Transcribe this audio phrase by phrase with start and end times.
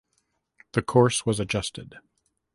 [0.71, 1.99] The course was adjusted.